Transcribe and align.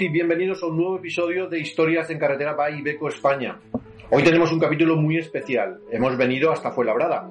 y 0.00 0.08
bienvenidos 0.08 0.62
a 0.62 0.66
un 0.66 0.78
nuevo 0.78 0.96
episodio 0.96 1.46
de 1.46 1.60
Historias 1.60 2.08
en 2.08 2.18
Carretera 2.18 2.54
by 2.54 2.78
Ibeco 2.78 3.08
España. 3.08 3.60
Hoy 4.08 4.22
tenemos 4.22 4.50
un 4.50 4.58
capítulo 4.58 4.96
muy 4.96 5.18
especial. 5.18 5.80
Hemos 5.92 6.16
venido 6.16 6.50
hasta 6.50 6.70
Fuenlabrada, 6.70 7.28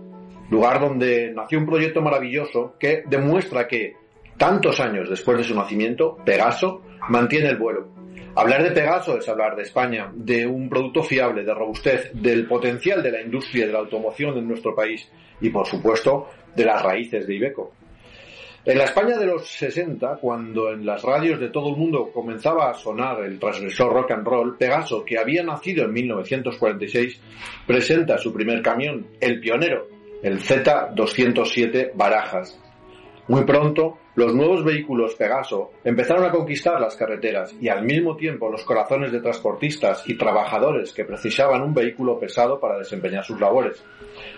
lugar 0.51 0.79
donde 0.79 1.31
nació 1.33 1.57
un 1.57 1.65
proyecto 1.65 2.03
maravilloso 2.03 2.75
que 2.79 3.01
demuestra 3.07 3.67
que, 3.67 3.95
tantos 4.37 4.79
años 4.79 5.09
después 5.09 5.39
de 5.39 5.45
su 5.45 5.55
nacimiento, 5.55 6.17
Pegaso 6.23 6.83
mantiene 7.09 7.49
el 7.49 7.57
vuelo. 7.57 7.87
Hablar 8.35 8.61
de 8.61 8.71
Pegaso 8.71 9.17
es 9.17 9.27
hablar 9.27 9.55
de 9.55 9.63
España, 9.63 10.11
de 10.13 10.45
un 10.45 10.69
producto 10.69 11.01
fiable, 11.01 11.43
de 11.43 11.53
robustez, 11.55 12.11
del 12.13 12.45
potencial 12.45 13.01
de 13.01 13.11
la 13.11 13.21
industria 13.21 13.65
de 13.65 13.73
la 13.73 13.79
automoción 13.79 14.37
en 14.37 14.47
nuestro 14.47 14.75
país 14.75 15.09
y, 15.41 15.49
por 15.49 15.65
supuesto, 15.65 16.27
de 16.55 16.65
las 16.65 16.83
raíces 16.83 17.25
de 17.25 17.33
Ibeco. 17.33 17.73
En 18.69 18.77
la 18.77 18.83
España 18.83 19.17
de 19.17 19.25
los 19.25 19.47
60, 19.47 20.17
cuando 20.17 20.71
en 20.71 20.85
las 20.85 21.01
radios 21.01 21.39
de 21.39 21.49
todo 21.49 21.69
el 21.69 21.75
mundo 21.75 22.11
comenzaba 22.13 22.69
a 22.69 22.75
sonar 22.75 23.23
el 23.23 23.39
transgresor 23.39 23.91
rock 23.91 24.11
and 24.11 24.27
roll, 24.27 24.57
Pegaso, 24.57 25.03
que 25.03 25.17
había 25.17 25.41
nacido 25.41 25.85
en 25.85 25.93
1946, 25.93 27.19
presenta 27.65 28.19
su 28.19 28.31
primer 28.31 28.61
camión, 28.61 29.07
el 29.19 29.39
pionero, 29.39 29.87
el 30.21 30.39
Z207 30.39 31.93
Barajas. 31.95 32.61
Muy 33.27 33.43
pronto, 33.43 33.97
los 34.13 34.35
nuevos 34.35 34.63
vehículos 34.63 35.15
Pegaso 35.15 35.71
empezaron 35.83 36.25
a 36.25 36.31
conquistar 36.31 36.79
las 36.79 36.95
carreteras 36.95 37.55
y 37.59 37.69
al 37.69 37.83
mismo 37.83 38.17
tiempo 38.17 38.51
los 38.51 38.63
corazones 38.63 39.11
de 39.11 39.21
transportistas 39.21 40.07
y 40.07 40.15
trabajadores 40.15 40.93
que 40.93 41.05
precisaban 41.05 41.63
un 41.63 41.73
vehículo 41.73 42.19
pesado 42.19 42.59
para 42.59 42.77
desempeñar 42.77 43.23
sus 43.23 43.39
labores. 43.39 43.83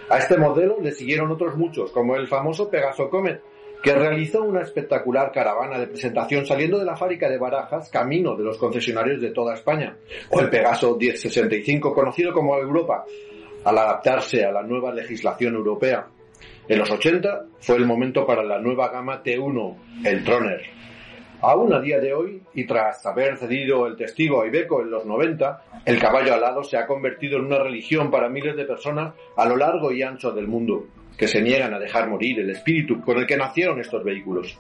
A 0.10 0.20
este 0.20 0.38
modelo 0.38 0.78
le 0.82 0.94
siguieron 0.94 1.32
otros 1.32 1.58
muchos, 1.58 1.92
como 1.92 2.16
el 2.16 2.28
famoso 2.28 2.70
Pegaso 2.70 3.10
Comet, 3.10 3.42
que 3.82 3.94
realizó 3.94 4.44
una 4.44 4.62
espectacular 4.62 5.32
caravana 5.32 5.80
de 5.80 5.88
presentación 5.88 6.46
saliendo 6.46 6.78
de 6.78 6.86
la 6.86 6.96
fábrica 6.96 7.30
de 7.30 7.38
Barajas, 7.38 7.90
camino 7.90 8.36
de 8.36 8.44
los 8.44 8.58
concesionarios 8.58 9.22
de 9.22 9.32
toda 9.32 9.56
España, 9.56 9.98
o 10.30 10.40
el 10.40 10.50
Pegaso 10.50 10.96
1065, 10.98 11.94
conocido 11.94 12.32
como 12.34 12.56
Europa, 12.58 13.06
al 13.64 13.78
adaptarse 13.78 14.46
a 14.46 14.52
la 14.52 14.64
nueva 14.64 14.94
legislación 14.94 15.56
europea. 15.56 16.08
En 16.68 16.80
los 16.80 16.90
80 16.90 17.46
fue 17.60 17.78
el 17.78 17.86
momento 17.86 18.26
para 18.26 18.44
la 18.44 18.60
nueva 18.60 18.90
gama 18.90 19.24
T1, 19.24 19.76
el 20.06 20.24
Troner. 20.24 20.62
Aún 21.42 21.74
a 21.74 21.80
día 21.80 22.00
de 22.00 22.14
hoy, 22.14 22.44
y 22.54 22.66
tras 22.66 23.04
haber 23.06 23.36
cedido 23.36 23.88
el 23.88 23.96
testigo 23.96 24.42
a 24.42 24.48
Ibeco 24.48 24.82
en 24.82 24.92
los 24.92 25.06
90, 25.06 25.64
el 25.86 26.00
caballo 26.00 26.36
alado 26.36 26.64
se 26.64 26.78
ha 26.78 26.86
convertido 26.86 27.40
en 27.40 27.46
una 27.46 27.58
religión 27.58 28.12
para 28.12 28.30
miles 28.30 28.56
de 28.56 28.66
personas 28.66 29.16
a 29.36 29.46
lo 29.48 29.58
largo 29.58 29.92
y 29.92 30.04
ancho 30.04 30.32
del 30.32 30.48
mundo 30.48 30.86
que 31.18 31.28
se 31.28 31.42
niegan 31.42 31.74
a 31.74 31.80
dejar 31.80 32.10
morir 32.10 32.40
el 32.40 32.52
espíritu 32.52 33.02
con 33.02 33.18
el 33.18 33.26
que 33.26 33.38
nacieron 33.38 33.80
estos 33.80 34.04
vehículos. 34.04 34.60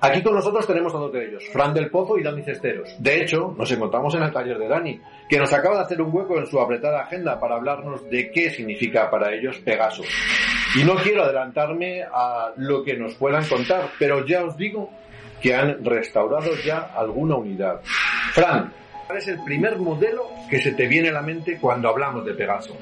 Aquí 0.00 0.22
con 0.22 0.34
nosotros 0.34 0.66
tenemos 0.66 0.94
a 0.94 0.98
dos 0.98 1.12
de 1.12 1.28
ellos, 1.28 1.44
Fran 1.52 1.72
del 1.74 1.90
Pozo 1.90 2.18
y 2.18 2.22
Dani 2.22 2.42
Cesteros. 2.42 2.96
De 2.98 3.20
hecho, 3.20 3.54
nos 3.56 3.70
encontramos 3.70 4.14
en 4.14 4.22
el 4.22 4.32
taller 4.32 4.58
de 4.58 4.68
Dani, 4.68 5.00
que 5.28 5.38
nos 5.38 5.52
acaba 5.52 5.76
de 5.76 5.82
hacer 5.82 6.02
un 6.02 6.12
hueco 6.12 6.38
en 6.38 6.46
su 6.46 6.58
apretada 6.58 7.02
agenda 7.02 7.38
para 7.38 7.56
hablarnos 7.56 8.08
de 8.10 8.30
qué 8.30 8.50
significa 8.50 9.10
para 9.10 9.32
ellos 9.32 9.58
Pegaso. 9.58 10.02
Y 10.74 10.82
no 10.84 10.96
quiero 10.96 11.22
adelantarme 11.22 12.02
a 12.02 12.52
lo 12.56 12.82
que 12.82 12.96
nos 12.96 13.14
puedan 13.14 13.46
contar, 13.46 13.90
pero 13.98 14.26
ya 14.26 14.42
os 14.44 14.56
digo 14.56 14.90
que 15.42 15.54
han 15.54 15.84
restaurado 15.84 16.52
ya 16.64 16.92
alguna 16.94 17.36
unidad. 17.36 17.80
Fran, 18.32 18.72
¿cuál 19.06 19.18
es 19.18 19.28
el 19.28 19.42
primer 19.44 19.78
modelo 19.78 20.24
que 20.48 20.60
se 20.60 20.72
te 20.72 20.86
viene 20.86 21.08
a 21.08 21.12
la 21.12 21.22
mente 21.22 21.58
cuando 21.60 21.88
hablamos 21.88 22.24
de 22.24 22.34
Pegaso? 22.34 22.78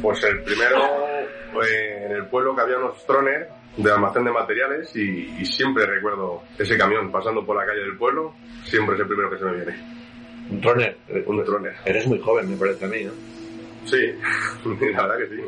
Pues 0.00 0.24
el 0.24 0.42
primero 0.42 0.82
en 1.60 2.12
el 2.12 2.26
pueblo 2.26 2.56
que 2.56 2.62
había 2.62 2.78
unos 2.78 3.04
trones 3.06 3.46
de 3.76 3.90
almacén 3.90 4.24
de 4.24 4.30
materiales 4.32 4.94
y, 4.96 5.34
y, 5.38 5.46
siempre 5.46 5.86
recuerdo 5.86 6.42
ese 6.58 6.76
camión 6.76 7.10
pasando 7.10 7.44
por 7.44 7.56
la 7.56 7.64
calle 7.64 7.80
del 7.80 7.96
pueblo, 7.96 8.34
siempre 8.64 8.96
es 8.96 9.00
el 9.00 9.06
primero 9.06 9.30
que 9.30 9.38
se 9.38 9.44
me 9.44 9.52
viene. 9.52 9.74
Un 10.50 10.60
troner. 10.60 10.96
Un 11.26 11.44
troner. 11.44 11.74
Eres 11.84 12.06
muy 12.06 12.18
joven, 12.18 12.50
me 12.50 12.56
parece 12.56 12.84
a 12.84 12.88
mí, 12.88 13.04
¿no? 13.04 13.12
Sí, 13.84 14.12
la 14.92 15.06
verdad 15.06 15.18
que 15.18 15.28
sí. 15.28 15.42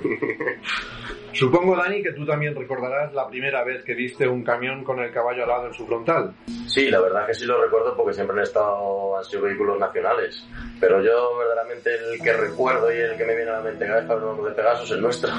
Supongo, 1.35 1.77
Dani, 1.77 2.01
que 2.01 2.13
tú 2.13 2.25
también 2.25 2.55
recordarás 2.55 3.13
la 3.13 3.29
primera 3.29 3.65
vez 3.65 3.83
que 3.85 3.95
viste 3.95 4.29
un 4.29 4.45
camión 4.45 4.85
con 4.85 5.01
el 5.01 5.11
caballo 5.11 5.43
alado 5.43 5.67
en 5.67 5.75
su 5.75 5.85
frontal. 5.85 6.33
Sí, 6.69 6.89
la 6.91 7.01
verdad 7.01 7.27
que 7.27 7.35
sí 7.35 7.45
lo 7.45 7.61
recuerdo 7.61 7.97
porque 7.97 8.13
siempre 8.13 8.37
han 8.37 8.45
estado, 8.45 9.19
han 9.19 9.25
sido 9.25 9.43
vehículos 9.43 9.79
nacionales. 9.81 10.47
Pero 10.79 11.03
yo 11.03 11.37
verdaderamente 11.37 11.91
el 12.13 12.23
que 12.23 12.33
recuerdo 12.35 12.93
y 12.93 12.99
el 12.99 13.17
que 13.17 13.25
me 13.25 13.35
viene 13.35 13.51
a 13.51 13.55
la 13.55 13.63
mente 13.63 13.85
cada 13.85 13.99
vez 13.99 14.07
que 14.07 14.13
hablamos 14.13 14.45
de 14.45 14.53
Pegaso 14.53 14.85
es 14.85 14.91
el 14.93 15.01
nuestro. 15.01 15.31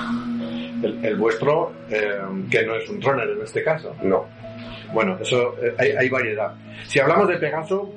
El, 0.84 1.06
el 1.06 1.16
vuestro, 1.16 1.72
eh, 1.90 2.20
que 2.52 2.66
no 2.66 2.76
es 2.76 2.90
un 2.90 3.00
troner 3.00 3.30
en 3.30 3.42
este 3.42 3.64
caso. 3.64 3.96
No. 4.04 4.28
Bueno, 4.94 5.18
eso 5.22 5.56
eh, 5.62 5.76
hay, 5.78 5.92
hay, 5.92 6.10
variedad. 6.10 6.54
Si 6.84 7.00
hablamos 7.00 7.30
de 7.30 7.38
Pegaso, 7.38 7.90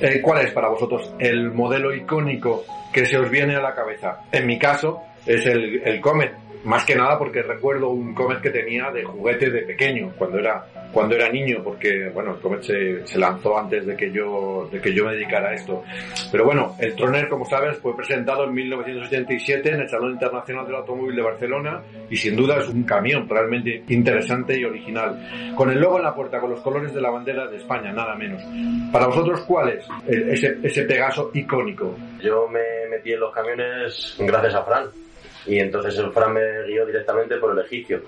eh, 0.00 0.20
¿cuál 0.20 0.46
es 0.46 0.52
para 0.52 0.68
vosotros 0.68 1.14
el 1.18 1.50
modelo 1.52 1.94
icónico 1.94 2.64
que 2.92 3.06
se 3.06 3.18
os 3.18 3.30
viene 3.30 3.56
a 3.56 3.60
la 3.60 3.74
cabeza? 3.74 4.22
En 4.32 4.46
mi 4.46 4.58
caso, 4.58 5.02
es 5.26 5.46
el, 5.46 5.82
el 5.84 6.00
Comet. 6.00 6.49
Más 6.64 6.84
que 6.84 6.94
nada 6.94 7.18
porque 7.18 7.42
recuerdo 7.42 7.90
un 7.90 8.14
Comet 8.14 8.40
que 8.40 8.50
tenía 8.50 8.90
de 8.90 9.04
juguete 9.04 9.50
de 9.50 9.62
pequeño, 9.62 10.12
cuando 10.18 10.38
era, 10.38 10.66
cuando 10.92 11.14
era 11.14 11.30
niño, 11.30 11.62
porque, 11.64 12.10
bueno, 12.12 12.34
el 12.34 12.40
Comet 12.40 12.62
se, 12.62 13.06
se 13.06 13.18
lanzó 13.18 13.58
antes 13.58 13.86
de 13.86 13.96
que 13.96 14.10
yo, 14.10 14.68
de 14.70 14.80
que 14.80 14.92
yo 14.92 15.06
me 15.06 15.14
dedicara 15.14 15.50
a 15.50 15.54
esto. 15.54 15.82
Pero 16.30 16.44
bueno, 16.44 16.76
el 16.78 16.94
Troner, 16.94 17.28
como 17.28 17.46
sabes, 17.46 17.78
fue 17.78 17.96
presentado 17.96 18.44
en 18.44 18.52
1987 18.52 19.70
en 19.70 19.80
el 19.80 19.88
Salón 19.88 20.12
Internacional 20.12 20.66
del 20.66 20.76
Automóvil 20.76 21.16
de 21.16 21.22
Barcelona 21.22 21.82
y 22.10 22.16
sin 22.16 22.36
duda 22.36 22.58
es 22.58 22.68
un 22.68 22.82
camión 22.82 23.28
realmente 23.28 23.82
interesante 23.88 24.58
y 24.58 24.64
original. 24.64 25.54
Con 25.56 25.70
el 25.70 25.80
logo 25.80 25.96
en 25.96 26.04
la 26.04 26.14
puerta, 26.14 26.40
con 26.40 26.50
los 26.50 26.60
colores 26.60 26.92
de 26.92 27.00
la 27.00 27.10
bandera 27.10 27.46
de 27.46 27.56
España, 27.56 27.92
nada 27.92 28.14
menos. 28.16 28.42
Para 28.92 29.06
vosotros, 29.06 29.40
¿cuál 29.46 29.70
es 29.70 29.88
ese, 30.06 30.58
ese 30.62 30.82
Pegaso 30.82 31.30
icónico? 31.34 31.96
Yo 32.22 32.48
me 32.48 32.88
metí 32.90 33.12
en 33.12 33.20
los 33.20 33.32
camiones 33.32 34.16
gracias 34.18 34.54
a 34.54 34.64
Fran. 34.64 34.84
Y 35.46 35.58
entonces 35.58 35.98
el 35.98 36.12
Fran 36.12 36.34
me 36.34 36.64
guió 36.64 36.86
directamente 36.86 37.36
por 37.36 37.52
el 37.52 37.64
egipcio, 37.64 38.02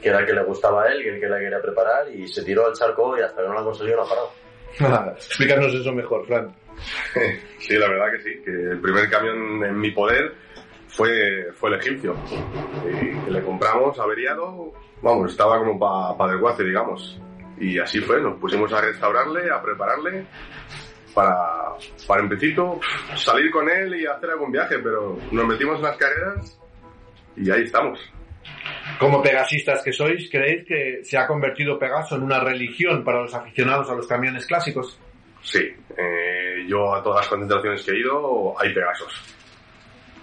que 0.00 0.08
era 0.08 0.20
el 0.20 0.26
que 0.26 0.32
le 0.32 0.44
gustaba 0.44 0.84
a 0.84 0.92
él, 0.92 1.02
que 1.02 1.14
el 1.14 1.20
que 1.20 1.28
la 1.28 1.38
quería 1.38 1.60
preparar, 1.60 2.08
y 2.14 2.28
se 2.28 2.44
tiró 2.44 2.66
al 2.66 2.74
charco 2.74 3.16
y 3.18 3.22
hasta 3.22 3.42
que 3.42 3.48
no 3.48 3.54
la 3.54 3.62
consiguió 3.62 3.96
no 3.96 4.02
ha 4.02 4.08
parado. 4.08 5.12
Explícanos 5.16 5.74
eso 5.74 5.92
mejor, 5.92 6.26
Fran. 6.26 6.54
Sí, 7.58 7.74
la 7.74 7.88
verdad 7.88 8.12
que 8.12 8.22
sí, 8.22 8.42
que 8.44 8.50
el 8.50 8.80
primer 8.80 9.10
camión 9.10 9.64
en 9.64 9.80
mi 9.80 9.90
poder 9.90 10.32
fue, 10.86 11.50
fue 11.54 11.70
el 11.70 11.80
egipcio. 11.80 12.14
Y 12.84 13.30
le 13.30 13.42
compramos 13.42 13.98
averiado, 13.98 14.72
vamos, 15.02 15.32
estaba 15.32 15.58
como 15.58 15.78
para 15.78 16.16
pa 16.16 16.30
desguace, 16.30 16.62
digamos. 16.62 17.20
Y 17.58 17.78
así 17.78 18.00
fue, 18.00 18.20
nos 18.20 18.38
pusimos 18.38 18.72
a 18.72 18.80
restaurarle, 18.82 19.50
a 19.50 19.60
prepararle 19.62 20.26
para, 21.14 21.74
para 22.06 22.22
empecito 22.22 22.78
salir 23.16 23.50
con 23.50 23.68
él 23.68 23.96
y 23.96 24.06
hacer 24.06 24.30
algún 24.30 24.52
viaje, 24.52 24.78
pero 24.78 25.18
nos 25.32 25.46
metimos 25.46 25.76
en 25.76 25.82
las 25.82 25.96
carreras 25.96 26.60
y 27.36 27.50
ahí 27.50 27.62
estamos. 27.62 28.00
Como 28.98 29.22
pegasistas 29.22 29.82
que 29.82 29.92
sois, 29.92 30.30
¿creéis 30.30 30.66
que 30.66 31.00
se 31.04 31.18
ha 31.18 31.26
convertido 31.26 31.78
Pegaso 31.78 32.16
en 32.16 32.22
una 32.22 32.40
religión 32.40 33.04
para 33.04 33.22
los 33.22 33.34
aficionados 33.34 33.90
a 33.90 33.94
los 33.94 34.06
camiones 34.06 34.46
clásicos? 34.46 34.98
Sí, 35.42 35.60
eh, 35.96 36.64
yo 36.66 36.94
a 36.94 37.02
todas 37.02 37.20
las 37.22 37.28
concentraciones 37.28 37.82
que 37.84 37.92
he 37.92 38.00
ido 38.00 38.58
hay 38.58 38.72
Pegasos. 38.72 39.36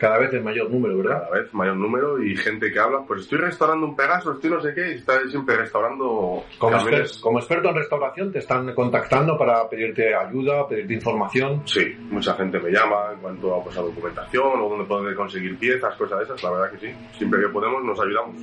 Cada 0.04 0.18
vez 0.18 0.34
en 0.34 0.44
mayor 0.44 0.70
número, 0.70 0.98
¿verdad? 0.98 1.22
Cada 1.30 1.40
vez 1.40 1.54
mayor 1.54 1.78
número 1.78 2.22
y 2.22 2.36
gente 2.36 2.70
que 2.74 2.78
habla, 2.78 3.06
pues 3.08 3.22
estoy 3.22 3.38
restaurando 3.38 3.86
un 3.86 3.96
Pegaso, 3.96 4.34
estoy 4.34 4.50
no 4.50 4.60
sé 4.60 4.74
qué, 4.74 4.90
y 4.90 4.96
está 4.96 5.18
siempre 5.30 5.56
restaurando 5.56 6.44
como, 6.58 6.76
exper 6.76 7.06
como 7.22 7.40
experto 7.40 7.70
en 7.70 7.76
restauración, 7.76 8.30
¿te 8.30 8.40
están 8.40 8.74
contactando 8.74 9.38
para 9.38 9.70
pedirte 9.70 10.14
ayuda, 10.14 10.68
pedirte 10.68 10.96
información? 10.96 11.62
Sí, 11.64 11.96
mucha 12.10 12.34
gente 12.34 12.60
me 12.60 12.70
llama 12.70 13.14
en 13.14 13.20
cuanto 13.20 13.56
a, 13.56 13.64
pues, 13.64 13.78
a 13.78 13.82
documentación 13.82 14.62
o 14.62 14.68
dónde 14.68 14.84
poder 14.84 15.16
conseguir 15.16 15.58
piezas, 15.58 15.96
cosas 15.96 16.18
de 16.18 16.26
esas, 16.26 16.44
la 16.44 16.52
verdad 16.52 16.72
que 16.72 16.80
sí. 16.80 16.94
Siempre 17.18 17.40
que 17.40 17.48
podemos 17.48 17.82
nos 17.86 17.98
ayudamos. 18.02 18.36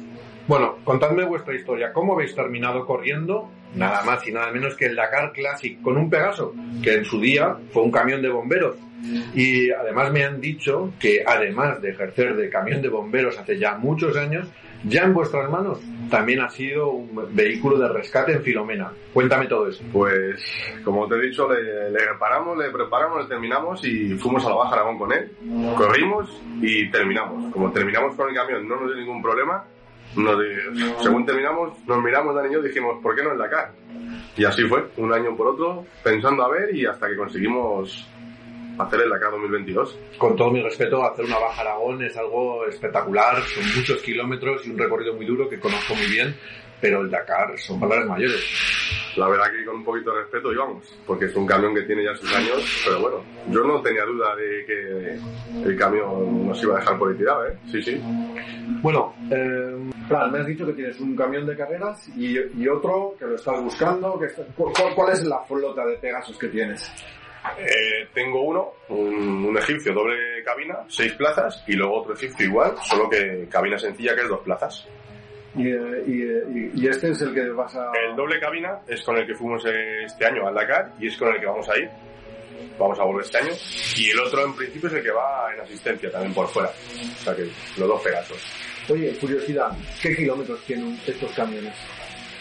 Bueno, 0.49 0.77
contadme 0.83 1.27
vuestra 1.27 1.55
historia. 1.55 1.93
¿Cómo 1.93 2.15
habéis 2.15 2.35
terminado 2.35 2.87
corriendo? 2.87 3.51
Nada 3.75 4.03
más 4.03 4.27
y 4.27 4.33
nada 4.33 4.51
menos 4.51 4.75
que 4.77 4.87
el 4.87 4.97
Dakar 4.97 5.33
Classic 5.33 5.81
con 5.83 5.99
un 5.99 6.09
Pegaso, 6.09 6.55
que 6.83 6.95
en 6.95 7.05
su 7.05 7.21
día 7.21 7.55
fue 7.71 7.83
un 7.83 7.91
camión 7.91 8.23
de 8.23 8.31
bomberos. 8.31 8.77
Y 9.35 9.71
además 9.71 10.13
me 10.13 10.25
han 10.25 10.41
dicho 10.41 10.93
que 10.99 11.23
además 11.27 11.81
de 11.81 11.91
ejercer 11.91 12.37
de 12.37 12.51
camión 12.51 12.83
de 12.83 12.89
bomberos 12.89 13.39
hace 13.39 13.59
ya 13.59 13.77
muchos 13.77 14.17
años, 14.17 14.49
ya 14.85 15.03
en 15.03 15.15
vuestras 15.15 15.51
manos 15.51 15.81
también 16.11 16.41
ha 16.41 16.49
sido 16.49 16.91
un 16.91 17.35
vehículo 17.35 17.79
de 17.79 17.89
rescate 17.89 18.33
en 18.33 18.43
Filomena. 18.43 18.93
Cuéntame 19.13 19.47
todo 19.47 19.69
eso. 19.69 19.85
Pues, 19.93 20.43
como 20.85 21.07
te 21.07 21.17
he 21.17 21.21
dicho, 21.21 21.49
le, 21.53 21.91
le 21.91 21.99
reparamos, 21.99 22.59
le 22.59 22.71
preparamos, 22.71 23.23
le 23.23 23.29
terminamos 23.29 23.85
y 23.85 24.15
fuimos 24.15 24.45
a 24.45 24.51
la 24.51 24.57
Baja 24.57 24.75
Aragón 24.75 24.99
con 24.99 25.13
él. 25.13 25.31
Corrimos 25.77 26.43
y 26.61 26.91
terminamos. 26.91 27.53
Como 27.53 27.71
terminamos 27.71 28.17
con 28.17 28.29
el 28.29 28.35
camión, 28.35 28.69
no 28.69 28.81
nos 28.81 28.87
dio 28.87 28.97
ningún 28.97 29.23
problema. 29.23 29.65
Nos, 30.17 30.37
según 31.03 31.25
terminamos, 31.25 31.73
nos 31.87 32.03
miramos 32.03 32.35
Dani 32.35 32.49
y 32.49 32.53
yo 32.55 32.63
dijimos, 32.63 33.01
¿por 33.01 33.15
qué 33.15 33.23
no 33.23 33.33
en 33.33 33.39
Dakar? 33.39 33.71
Y 34.37 34.45
así 34.45 34.65
fue, 34.65 34.89
un 34.97 35.13
año 35.13 35.37
por 35.37 35.49
otro, 35.49 35.85
pensando 36.03 36.45
a 36.45 36.49
ver 36.49 36.75
y 36.75 36.87
hasta 36.87 37.09
que 37.09 37.17
conseguimos 37.17 38.09
hacer 38.81 39.01
el 39.03 39.11
Dakar 39.11 39.31
2022. 39.33 39.99
Con 40.19 40.37
todo 40.37 40.51
mi 40.51 40.63
respeto, 40.63 41.03
hacer 41.05 41.25
una 41.25 41.39
Baja 41.39 41.61
Aragón 41.63 42.03
es 42.03 42.17
algo 42.17 42.67
espectacular, 42.67 43.43
son 43.43 43.65
muchos 43.77 44.01
kilómetros 44.03 44.67
y 44.67 44.71
un 44.71 44.79
recorrido 44.79 45.15
muy 45.15 45.27
duro 45.27 45.49
que 45.49 45.59
conozco 45.61 45.95
muy 45.95 46.07
bien. 46.07 46.35
pero 46.81 47.03
el 47.03 47.11
Dakar 47.11 47.59
son 47.59 47.79
palabras 47.79 48.09
mayores. 48.09 48.41
La 49.17 49.29
verdad 49.29 49.51
que 49.53 49.65
con 49.67 49.77
un 49.77 49.85
poquito 49.85 50.15
de 50.15 50.23
respeto 50.23 50.51
íbamos, 50.51 50.97
porque 51.07 51.27
es 51.27 51.35
un 51.37 51.47
camión 51.47 51.75
que 51.75 51.83
tiene 51.83 52.05
ya 52.05 52.15
sus 52.15 52.33
años, 52.35 52.65
pero 52.87 53.01
bueno, 53.01 53.17
yo 53.51 53.65
no 53.65 53.83
tenía 53.83 54.05
duda 54.07 54.35
de 54.37 54.65
que 54.65 55.69
el 55.69 55.77
camión 55.77 56.47
nos 56.49 56.63
iba 56.63 56.77
a 56.77 56.81
dejar 56.81 56.99
por 56.99 57.11
ahí 57.11 57.19
tirado, 57.19 57.47
¿eh? 57.49 57.59
Sí, 57.71 57.83
sí. 57.83 58.01
Bueno, 58.83 59.13
eh, 59.31 59.91
Fran, 60.09 60.33
me 60.33 60.39
has 60.39 60.47
dicho 60.47 60.65
que 60.65 60.73
tienes 60.73 60.99
un 61.01 61.15
camión 61.15 61.45
de 61.47 61.55
carreras 61.57 62.09
y, 62.17 62.39
y 62.39 62.69
otro 62.69 63.15
que 63.19 63.27
lo 63.27 63.35
estás 63.35 63.61
buscando. 63.63 64.19
Que 64.19 64.27
está- 64.27 64.45
¿cuál, 64.57 64.95
cuál 64.95 65.13
es 65.13 65.23
la 65.25 65.41
flota 65.41 65.85
de 65.85 65.97
Pegasus 65.97 66.39
que 66.39 66.49
tienes? 66.49 66.91
Eh, 67.59 68.09
tengo 68.13 68.43
uno, 68.43 68.73
un, 68.89 69.45
un 69.47 69.59
egipcio 69.59 69.93
doble 69.95 70.43
cabina, 70.45 70.79
seis 70.89 71.13
plazas, 71.15 71.63
y 71.67 71.73
luego 71.75 72.01
otro 72.03 72.15
egipcio 72.15 72.47
igual, 72.47 72.75
solo 72.83 73.09
que 73.09 73.47
cabina 73.51 73.79
sencilla 73.79 74.15
que 74.15 74.23
es 74.23 74.29
dos 74.29 74.41
plazas. 74.41 74.87
Y, 75.57 75.69
eh, 75.69 76.05
y, 76.07 76.23
eh, 76.23 76.71
y- 76.75 76.81
y 76.85 76.89
este 76.89 77.11
es 77.11 77.21
el 77.23 77.35
que 77.35 77.49
vas 77.51 77.75
a... 77.77 77.91
El 78.09 78.15
doble 78.15 78.39
cabina 78.39 78.81
es 78.87 79.03
con 79.03 79.17
el 79.17 79.27
que 79.27 79.35
fuimos 79.35 79.65
este 79.67 80.25
año 80.27 80.47
al 80.47 80.55
Dakar 80.55 80.93
y 81.01 81.09
es 81.09 81.17
con 81.17 81.29
el 81.35 81.41
que 81.41 81.47
vamos 81.47 81.69
a 81.69 81.79
ir. 81.79 81.89
Vamos 82.79 82.99
a 83.01 83.05
volver 83.05 83.25
este 83.25 83.39
año. 83.39 83.53
Y 83.97 84.11
el 84.11 84.21
otro 84.21 84.45
en 84.45 84.55
principio 84.55 84.89
es 84.89 84.95
el 84.97 85.03
que 85.03 85.11
va 85.11 85.53
en 85.55 85.61
asistencia 85.61 86.11
también 86.13 86.33
por 86.35 86.47
fuera. 86.49 86.69
O 86.69 87.23
sea 87.25 87.35
que 87.35 87.43
los 87.79 87.89
dos 87.89 88.03
Pegasos. 88.03 88.39
Oye, 88.89 89.13
curiosidad, 89.19 89.71
¿qué 90.03 90.15
kilómetros 90.17 90.61
tienen 90.67 90.99
estos 91.07 91.31
camiones? 91.33 91.75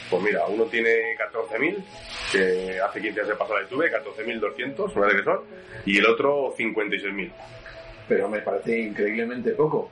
Pues 0.10 0.22
mira, 0.24 0.46
uno 0.48 0.64
tiene 0.66 1.16
14.000, 1.18 1.78
que 2.32 2.80
hace 2.80 3.02
15 3.02 3.14
días 3.16 3.28
se 3.28 3.36
pasó 3.36 3.58
la 3.58 3.68
tuve, 3.68 3.92
14.200, 3.92 4.88
me 4.88 5.02
parece 5.02 5.18
que 5.18 5.24
son, 5.24 5.40
y 5.86 5.98
el 5.98 6.06
otro 6.06 6.54
56.000. 6.58 7.32
Pero 8.08 8.30
me 8.30 8.40
parece 8.42 8.80
increíblemente 8.80 9.52
poco. 9.52 9.92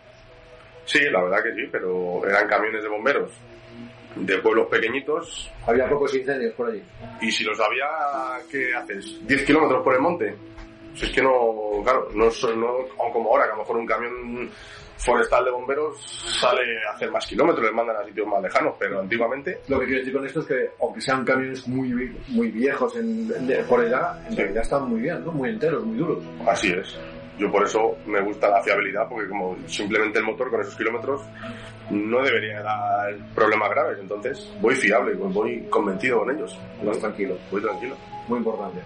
Sí, 0.85 0.99
la 1.11 1.21
verdad 1.23 1.43
que 1.43 1.53
sí, 1.53 1.67
pero 1.71 2.25
eran 2.27 2.47
camiones 2.47 2.81
de 2.81 2.89
bomberos 2.89 3.31
de 4.15 4.37
pueblos 4.39 4.67
pequeñitos 4.67 5.51
Había 5.67 5.87
pocos 5.87 6.15
incendios 6.15 6.53
por 6.55 6.69
allí. 6.69 6.81
y 7.21 7.31
si 7.31 7.43
los 7.43 7.59
había, 7.59 7.85
¿qué 8.49 8.73
haces? 8.73 9.21
¿10 9.27 9.45
kilómetros 9.45 9.83
por 9.83 9.93
el 9.93 10.01
monte? 10.01 10.35
Si 10.95 11.05
es 11.05 11.11
que 11.11 11.21
no, 11.21 11.81
claro, 11.83 12.09
no, 12.15 12.25
no 12.55 13.11
como 13.13 13.29
ahora, 13.29 13.45
que 13.45 13.51
a 13.51 13.55
lo 13.55 13.61
mejor 13.61 13.77
un 13.77 13.85
camión 13.85 14.49
forestal 14.97 15.45
de 15.45 15.51
bomberos 15.51 15.95
sale 16.39 16.61
a 16.87 16.93
hacer 16.95 17.11
más 17.11 17.25
kilómetros, 17.25 17.65
les 17.65 17.73
mandan 17.73 17.97
a 17.97 18.03
sitios 18.05 18.27
más 18.27 18.41
lejanos, 18.41 18.75
pero 18.79 18.99
antiguamente 18.99 19.61
Lo 19.67 19.79
que 19.79 19.85
quiero 19.85 19.99
decir 19.99 20.13
con 20.13 20.25
esto 20.25 20.39
es 20.41 20.45
que, 20.47 20.69
aunque 20.81 21.01
sean 21.01 21.23
camiones 21.25 21.67
muy, 21.67 22.15
muy 22.29 22.47
viejos 22.51 22.95
en, 22.97 23.27
de- 23.47 23.63
por 23.63 23.83
edad, 23.83 24.19
en 24.25 24.31
Sí. 24.31 24.37
realidad 24.37 24.63
están 24.63 24.89
muy 24.89 25.01
bien, 25.01 25.23
¿no? 25.23 25.31
Muy 25.31 25.49
enteros, 25.49 25.83
muy 25.85 25.97
duros. 25.97 26.23
Así 26.47 26.71
es. 26.71 26.97
Yo 27.37 27.51
por 27.51 27.63
eso 27.63 27.95
me 28.07 28.19
gusta 28.21 28.49
la 28.49 28.63
fiabilidad, 28.63 29.07
porque 29.07 29.29
como 29.29 29.55
simplemente 29.67 30.17
el 30.17 30.25
motor 30.25 30.49
con 30.49 30.61
esos 30.61 30.75
kilómetros 30.75 31.21
no 31.91 32.23
debería 32.23 32.63
dar 32.63 33.15
problemas 33.35 33.69
graves. 33.69 33.99
Entonces 34.01 34.51
voy 34.59 34.73
fiable, 34.73 35.13
voy 35.13 35.61
convencido 35.69 36.19
con 36.19 36.35
ellos. 36.35 36.57
¿no? 36.81 36.89
Vas 36.89 36.99
tranquilo. 36.99 37.37
Voy 37.51 37.61
tranquilo. 37.61 37.95
Muy 38.27 38.39
importante. 38.39 38.79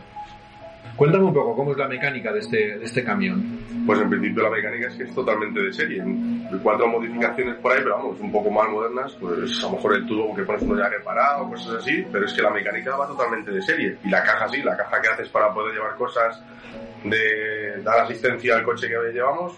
Cuéntame 0.96 1.24
un 1.26 1.34
poco 1.34 1.56
cómo 1.56 1.72
es 1.72 1.78
la 1.78 1.88
mecánica 1.88 2.32
de 2.32 2.40
este, 2.40 2.78
de 2.78 2.86
este 2.86 3.04
camión. 3.04 3.60
Pues 3.86 4.00
en 4.00 4.10
principio 4.10 4.44
la 4.44 4.50
mecánica 4.50 4.88
es 4.88 4.96
que 4.96 5.04
es 5.04 5.16
totalmente 5.16 5.60
de 5.62 5.74
serie. 5.74 6.02
Hay 6.02 6.60
cuatro 6.62 6.88
modificaciones 6.88 7.56
por 7.56 7.72
ahí, 7.72 7.80
pero 7.82 7.98
vamos, 7.98 8.20
un 8.20 8.32
poco 8.32 8.52
más 8.52 8.70
modernas, 8.70 9.12
pues 9.20 9.64
a 9.64 9.68
lo 9.68 9.78
mejor 9.78 9.96
el 9.96 10.06
tubo 10.06 10.36
que 10.36 10.44
pones 10.44 10.62
uno 10.62 10.78
ya 10.78 10.90
reparado, 10.90 11.50
cosas 11.50 11.82
así, 11.82 12.06
pero 12.12 12.26
es 12.26 12.34
que 12.34 12.42
la 12.42 12.52
mecánica 12.52 12.96
va 12.96 13.08
totalmente 13.08 13.52
de 13.52 13.62
serie. 13.62 13.98
Y 14.04 14.10
la 14.10 14.24
caja 14.24 14.48
sí, 14.50 14.62
la 14.62 14.78
caja 14.78 15.02
que 15.02 15.08
haces 15.08 15.30
para 15.30 15.54
poder 15.54 15.74
llevar 15.74 15.96
cosas 15.96 16.44
de 17.04 17.82
dar 17.84 18.02
asistencia 18.02 18.56
al 18.56 18.64
coche 18.64 18.88
que 18.88 19.14
llevamos, 19.14 19.54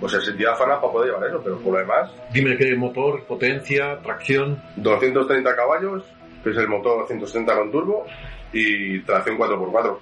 pues 0.00 0.14
es 0.14 0.36
diáfana 0.36 0.80
para 0.80 0.92
poder 0.92 1.12
llevar 1.12 1.28
eso, 1.28 1.40
pero 1.42 1.58
por 1.58 1.74
lo 1.74 1.78
demás, 1.80 2.10
Dime 2.32 2.56
qué 2.56 2.74
motor, 2.74 3.24
potencia, 3.24 3.98
tracción. 4.02 4.62
230 4.76 5.54
caballos, 5.54 6.04
que 6.42 6.50
es 6.50 6.56
el 6.56 6.68
motor 6.68 7.00
270 7.00 7.54
con 7.54 7.70
turbo, 7.70 8.06
y 8.52 9.00
tracción 9.00 9.36
4x4. 9.36 9.98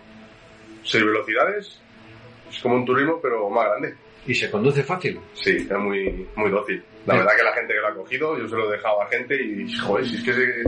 6 0.83 1.05
velocidades, 1.05 1.81
es 2.51 2.59
como 2.61 2.77
un 2.77 2.85
turismo, 2.85 3.19
pero 3.23 3.49
más 3.51 3.67
grande. 3.67 3.95
Y 4.27 4.35
se 4.35 4.51
conduce 4.51 4.83
fácil. 4.85 5.19
Sí, 5.33 5.51
es 5.57 5.79
muy, 5.79 6.27
muy 6.37 6.51
dócil. 6.51 6.83
La 7.07 7.15
Sí. 7.15 7.19
verdad 7.21 7.37
que 7.37 7.43
la 7.43 7.53
gente 7.55 7.75
que 7.75 7.81
lo 7.81 7.89
ha 7.89 7.95
cogido, 7.95 8.39
yo 8.39 8.49
se 8.49 8.55
lo 8.57 8.69
he 8.69 8.77
dejado 8.77 9.03
a 9.03 9.07
gente 9.09 9.35
y, 9.43 9.73
joder, 9.79 10.07
si 10.07 10.15
es 10.17 10.23
que 10.23 10.33
se, 10.33 10.63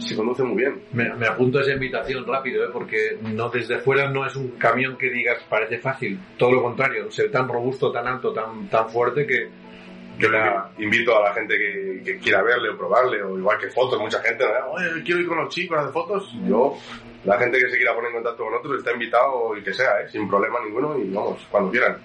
se 0.00 0.16
conduce 0.16 0.42
muy 0.42 0.56
bien. 0.62 0.82
Me, 0.92 1.14
me 1.14 1.26
apunto 1.28 1.58
a 1.58 1.62
esa 1.62 1.72
invitación 1.74 2.26
rápido, 2.26 2.64
¿eh? 2.64 2.70
porque 2.72 3.18
no 3.22 3.48
desde 3.50 3.78
fuera 3.78 4.10
no 4.10 4.26
es 4.26 4.34
un 4.34 4.48
camión 4.58 4.96
que 4.98 5.10
digas 5.10 5.38
parece 5.48 5.78
fácil. 5.78 6.18
Todo 6.36 6.52
lo 6.54 6.62
contrario, 6.62 7.08
ser 7.12 7.30
tan 7.30 7.46
robusto, 7.46 7.92
tan 7.92 8.06
alto, 8.08 8.32
tan, 8.32 8.68
tan 8.68 8.88
fuerte 8.90 9.26
que... 9.26 9.48
Yo 10.18 10.28
la- 10.28 10.70
invito 10.78 11.16
a 11.16 11.28
la 11.28 11.34
gente 11.34 11.56
que, 11.56 12.02
que 12.04 12.18
quiera 12.18 12.42
verle 12.42 12.68
o 12.70 12.76
probarle, 12.76 13.22
o 13.22 13.38
igual 13.38 13.58
que 13.58 13.68
fotos, 13.70 13.98
mucha 14.00 14.20
gente, 14.20 14.44
¿no? 14.44 14.72
oye, 14.72 15.02
quiero 15.04 15.20
ir 15.20 15.26
con 15.26 15.38
los 15.38 15.48
chicos 15.54 15.78
a 15.78 15.80
hacer 15.82 15.92
fotos. 15.92 16.30
Yo, 16.48 16.76
la 17.24 17.38
gente 17.38 17.58
que 17.58 17.70
se 17.70 17.76
quiera 17.76 17.94
poner 17.94 18.10
en 18.10 18.16
contacto 18.16 18.44
con 18.44 18.52
nosotros 18.52 18.78
está 18.78 18.92
invitado 18.92 19.56
y 19.56 19.62
que 19.62 19.72
sea, 19.72 20.00
¿eh? 20.00 20.08
sin 20.08 20.28
problema 20.28 20.58
ninguno, 20.64 20.98
y 20.98 21.10
vamos, 21.10 21.46
cuando 21.50 21.70
quieran. 21.70 21.98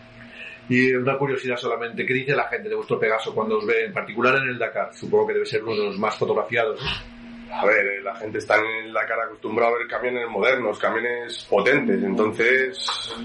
Y 0.70 0.94
una 0.94 1.18
curiosidad 1.18 1.56
solamente, 1.56 2.06
¿qué 2.06 2.14
dice 2.14 2.36
la 2.36 2.48
gente 2.50 2.68
de 2.68 2.76
vuestro 2.76 3.00
Pegaso 3.00 3.34
cuando 3.34 3.58
os 3.58 3.66
ve, 3.66 3.86
en 3.86 3.94
particular 3.94 4.36
en 4.36 4.50
el 4.50 4.60
Dakar? 4.60 4.94
Supongo 4.94 5.28
que 5.28 5.34
debe 5.34 5.46
ser 5.46 5.64
uno 5.64 5.76
de 5.76 5.86
los 5.86 5.98
más 5.98 6.16
fotografiados. 6.18 6.82
A 7.50 7.66
ver, 7.66 7.88
eh, 7.88 8.02
la 8.02 8.14
gente 8.16 8.40
está 8.40 8.58
en 8.58 8.94
la 8.94 9.06
cara 9.06 9.24
acostumbrada 9.24 9.72
a 9.72 9.78
ver 9.78 9.88
camiones 9.88 10.28
modernos, 10.30 10.78
camiones 10.78 11.48
potentes, 11.50 12.04
entonces 12.04 13.16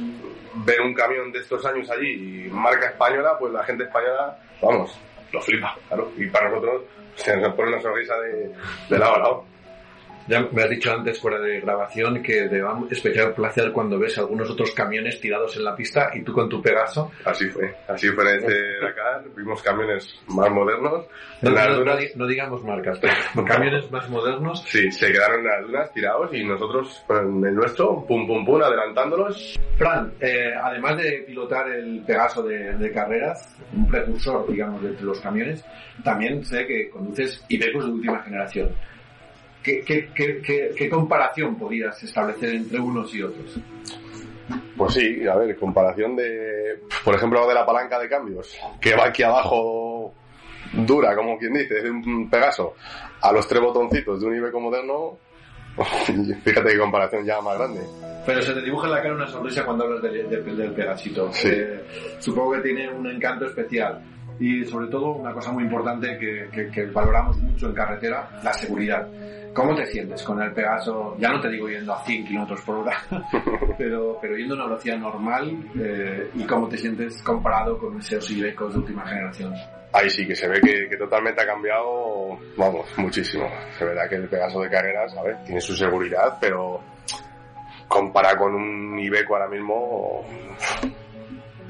ver 0.65 0.81
un 0.81 0.95
camión 0.95 1.33
de 1.33 1.41
estos 1.41 1.65
años 1.67 1.91
allí 1.91 2.49
marca 2.51 2.87
española, 2.87 3.37
pues 3.39 3.53
la 3.53 3.65
gente 3.65 3.85
española, 3.85 4.39
vamos, 4.63 4.97
lo 5.33 5.41
flipa, 5.41 5.77
claro. 5.89 6.13
Y 6.17 6.27
para 6.29 6.49
nosotros 6.49 6.83
se 7.17 7.37
nos 7.37 7.55
pone 7.55 7.73
una 7.73 7.83
sonrisa 7.83 8.17
de, 8.21 8.53
de 8.89 8.99
lado 8.99 9.15
a 9.17 9.19
lado. 9.19 9.45
Ya 10.29 10.41
me 10.53 10.63
has 10.63 10.71
dicho 10.71 10.93
antes, 10.93 11.21
fuera 11.21 11.39
de 11.41 11.61
grabación, 11.61 12.23
que 12.23 12.49
te 12.49 12.61
da 12.61 12.79
especial 12.91 13.35
placer 13.35 13.73
cuando 13.73 13.99
ves 13.99 14.17
algunos 14.19 14.49
otros 14.51 14.71
camiones 14.73 15.21
tirados 15.21 15.57
en 15.57 15.65
la 15.65 15.75
pista 15.75 16.11
y 16.15 16.23
tú 16.23 16.33
con 16.33 16.49
tu 16.49 16.63
Pegaso. 16.63 17.11
Así 17.25 17.49
fue, 17.49 17.75
así 17.89 18.09
fue 18.09 18.23
en 18.31 18.39
este 18.41 18.55
Dakar, 18.81 19.25
vimos 19.37 19.63
camiones 19.63 20.15
más 20.29 20.51
modernos. 20.51 21.07
No, 21.43 21.49
En 21.49 21.55
las 21.57 21.69
no- 21.71 21.77
dunas, 21.79 21.99
no 22.17 22.27
digamos 22.27 22.63
marcas, 22.65 22.99
pero 23.01 23.15
camiones 23.47 23.91
más 23.91 24.09
modernos. 24.09 24.63
sí, 24.67 24.91
se 24.93 25.11
quedaron 25.13 25.41
en 25.41 25.47
las 25.47 25.63
dunas 25.63 25.93
tirados 25.93 26.33
y 26.35 26.45
nosotros 26.45 27.03
con 27.07 27.45
el 27.45 27.55
nuestro, 27.55 28.05
pum 28.07 28.27
pum 28.27 28.45
pum, 28.45 28.63
adelantándolos. 28.63 29.59
Fran, 29.77 30.13
eh, 30.21 30.53
además 30.63 30.97
de 30.99 31.25
pilotar 31.27 31.69
el 31.71 32.03
Pegaso 32.07 32.43
de, 32.45 32.75
de 32.77 32.93
carreras, 32.93 33.57
un 33.75 33.89
precursor, 33.89 34.47
digamos, 34.51 34.83
de 34.83 34.95
los 35.01 35.21
camiones, 35.21 35.65
también 36.05 36.45
sé 36.45 36.65
que 36.67 36.89
conduces 36.91 37.45
Ibecos 37.49 37.87
de 37.87 37.91
última 37.93 38.23
generación. 38.23 38.71
¿Qué, 39.63 39.83
qué, 39.83 40.09
qué, 40.15 40.41
qué- 40.43 40.71
qué 40.77 40.89
comparación 40.91 41.57
podrías 41.57 42.03
establecer 42.03 42.55
entre 42.55 42.81
unos 42.81 43.15
y 43.15 43.23
otros? 43.23 43.59
Pues 44.77 44.95
sí, 44.95 45.27
a 45.27 45.37
ver, 45.37 45.57
comparación 45.57 46.17
de, 46.17 46.81
por 47.05 47.15
ejemplo, 47.15 47.47
de 47.47 47.55
la 47.55 47.65
palanca 47.65 47.99
de 47.99 48.09
cambios, 48.09 48.57
que 48.81 48.95
va 48.95 49.07
aquí 49.07 49.23
abajo 49.23 50.13
dura, 50.73 51.15
como 51.15 51.39
quien 51.39 51.53
dice, 51.55 51.75
de 51.83 51.91
un 51.91 52.29
Pegaso, 52.29 52.75
a 53.21 53.33
los 53.33 53.47
tres 53.47 53.61
botoncitos 53.63 54.21
de 54.21 54.27
un 54.27 54.35
Ibeco 54.37 54.59
moderno, 54.61 55.19
fíjate 56.45 56.73
qué 56.73 56.79
comparación 56.79 57.25
ya 57.25 57.41
más 57.41 57.57
grande. 57.59 57.81
Pero 58.27 58.43
se 58.43 58.53
te 58.55 58.63
dibuja 58.63 58.87
en 58.89 58.93
la 58.95 59.03
cara 59.03 59.15
una 59.15 59.27
sonrisa 59.29 59.65
cuando 59.65 59.85
hablas 59.85 60.03
del, 60.03 60.29
del, 60.29 60.57
del 60.57 60.73
Pegasito. 60.73 61.33
Sí. 61.33 61.49
Eh, 61.51 61.81
supongo 62.19 62.53
que 62.53 62.61
tiene 62.61 62.89
un 62.91 63.07
encanto 63.09 63.47
especial. 63.47 64.01
Y 64.41 64.65
sobre 64.65 64.89
todo, 64.89 65.13
una 65.13 65.33
cosa 65.33 65.53
muy 65.53 65.65
importante 65.65 66.17
que, 66.19 66.49
que- 66.53 66.71
que 66.71 66.87
valoramos 66.87 67.37
mucho 67.39 67.67
en 67.69 67.75
carretera, 67.75 68.29
la 68.43 68.53
seguridad. 68.53 69.07
¿Cómo 69.55 69.75
te 69.75 69.85
sientes 69.85 70.23
con 70.23 70.41
el 70.43 70.51
Pegaso? 70.53 71.15
Ya 71.19 71.29
no 71.31 71.39
te 71.41 71.51
digo 71.51 71.69
yendo 71.69 71.93
a 71.93 72.03
100 72.05 72.25
kilómetros 72.27 72.63
por 72.63 72.77
hora, 72.79 72.97
pero, 73.79 74.19
pero 74.21 74.35
yendo 74.37 74.55
a 74.55 74.57
una 74.57 74.67
velocidad 74.67 74.97
normal 74.97 75.55
eh, 75.79 76.31
y 76.35 76.45
cómo 76.45 76.69
te 76.69 76.79
sientes 76.79 77.23
comparado 77.23 77.77
con 77.79 77.99
esos 77.99 78.31
Ibecos 78.31 78.73
de 78.73 78.79
última 78.79 79.07
generación. 79.07 79.53
Ahí 79.93 80.09
sí 80.09 80.27
que 80.27 80.35
se 80.35 80.49
ve 80.49 80.59
que, 80.63 80.89
que 80.89 80.97
totalmente 80.97 81.43
ha 81.43 81.47
cambiado, 81.47 82.39
vamos, 82.57 82.87
muchísimo. 82.97 83.47
Se 83.79 83.85
verá 83.85 84.09
que 84.09 84.15
el 84.15 84.27
Pegaso 84.27 84.63
de 84.63 84.71
carreras, 84.71 85.15
a 85.19 85.23
ver, 85.23 85.37
tiene 85.45 85.61
su 85.61 85.75
seguridad, 85.77 86.39
pero 86.41 86.81
compara 87.89 88.35
con 88.37 88.55
un 88.55 88.99
Ibeco 88.99 89.35
ahora 89.37 89.49
mismo, 89.49 90.23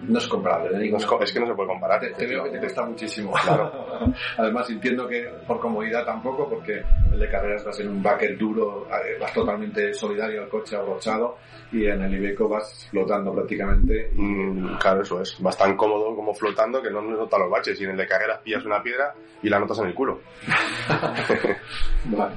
No 0.09 0.19
es 0.19 0.27
comparable, 0.27 0.71
no 0.71 0.97
es, 0.97 1.33
que 1.33 1.41
no 1.41 1.47
se 1.47 1.55
puede 1.55 1.69
comparar. 1.69 2.01
Te, 2.01 2.11
te 2.11 2.27
veo 2.27 2.45
que 2.45 2.51
te 2.51 2.59
cuesta 2.59 2.85
muchísimo. 2.85 3.33
Claro. 3.33 3.87
Además, 4.39 4.69
entiendo 4.71 5.07
que 5.07 5.29
por 5.47 5.61
comodidad 5.61 6.05
tampoco, 6.05 6.49
porque 6.49 6.83
el 7.13 7.19
de 7.19 7.29
carreras 7.29 7.65
vas 7.65 7.79
en 7.81 7.89
un 7.89 8.03
backer 8.03 8.37
duro, 8.37 8.87
eh, 8.89 9.17
vas 9.21 9.33
totalmente 9.33 9.95
solidario 9.95 10.43
al 10.43 10.49
coche 10.49 10.77
abrochado 10.77 11.39
y 11.71 11.87
en 11.87 12.03
el 12.03 12.15
Ibeco 12.15 12.49
vas 12.49 12.89
flotando 12.91 13.33
prácticamente. 13.33 14.11
Mm, 14.15 14.77
claro, 14.77 15.03
eso 15.03 15.21
es. 15.23 15.41
Vas 15.41 15.57
tan 15.57 15.77
cómodo 15.77 16.15
como 16.15 16.35
flotando 16.35 16.83
que 16.83 16.91
no 16.91 17.01
notas 17.01 17.41
los 17.41 17.51
baches. 17.51 17.81
Y 17.81 17.85
en 17.85 17.91
el 17.91 17.97
de 17.97 18.07
carreras 18.07 18.41
pillas 18.43 18.65
una 18.65 18.83
piedra 18.83 19.15
y 19.43 19.49
la 19.49 19.59
notas 19.59 19.79
en 19.79 19.87
el 19.87 19.95
culo. 19.95 20.21
Vale. 22.05 22.35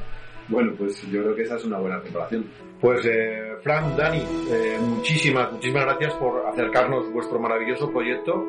Bueno, 0.48 0.74
pues 0.78 1.02
yo 1.10 1.24
creo 1.24 1.36
que 1.36 1.42
esa 1.42 1.56
es 1.56 1.66
una 1.66 1.80
buena 1.80 2.00
comparación. 2.02 2.46
Pues 2.86 3.04
eh, 3.08 3.58
Frank, 3.64 3.96
Dani, 3.96 4.20
eh, 4.48 4.78
muchísimas, 4.80 5.52
muchísimas 5.52 5.86
gracias 5.86 6.14
por 6.18 6.46
acercarnos 6.46 7.12
vuestro 7.12 7.40
maravilloso 7.40 7.92
proyecto. 7.92 8.46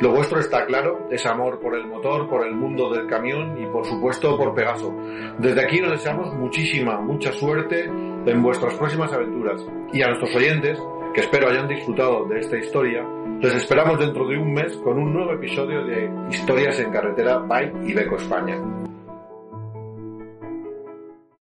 Lo 0.00 0.12
vuestro 0.12 0.38
está 0.38 0.64
claro, 0.64 1.08
es 1.10 1.26
amor 1.26 1.58
por 1.58 1.74
el 1.74 1.88
motor, 1.88 2.28
por 2.28 2.46
el 2.46 2.54
mundo 2.54 2.88
del 2.88 3.08
camión 3.08 3.60
y 3.60 3.66
por 3.66 3.84
supuesto 3.84 4.38
por 4.38 4.54
Pegaso. 4.54 4.94
Desde 5.38 5.64
aquí 5.64 5.82
os 5.82 5.90
deseamos 5.90 6.32
muchísima, 6.34 7.00
mucha 7.00 7.32
suerte 7.32 7.86
en 7.86 8.42
vuestras 8.44 8.74
próximas 8.74 9.12
aventuras. 9.12 9.66
Y 9.92 10.02
a 10.02 10.06
nuestros 10.06 10.36
oyentes, 10.36 10.80
que 11.12 11.22
espero 11.22 11.48
hayan 11.48 11.66
disfrutado 11.66 12.26
de 12.26 12.38
esta 12.38 12.58
historia, 12.58 13.04
les 13.40 13.56
esperamos 13.56 13.98
dentro 13.98 14.24
de 14.28 14.38
un 14.38 14.52
mes 14.54 14.76
con 14.84 15.00
un 15.00 15.12
nuevo 15.12 15.32
episodio 15.32 15.84
de 15.84 16.08
Historias 16.30 16.78
en 16.78 16.92
Carretera 16.92 17.38
by 17.38 17.72
Ibeco 17.88 18.18
España. 18.18 18.79